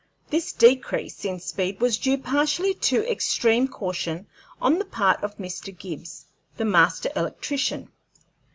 This 0.31 0.51
decrease 0.51 1.23
in 1.25 1.39
speed 1.39 1.79
was 1.79 1.99
due 1.99 2.17
partially 2.17 2.73
to 2.73 3.07
extreme 3.07 3.67
caution 3.67 4.25
on 4.59 4.79
the 4.79 4.85
part 4.85 5.21
of 5.23 5.37
Mr. 5.37 5.77
Gibbs, 5.77 6.25
the 6.57 6.65
Master 6.65 7.11
Electrician. 7.15 7.87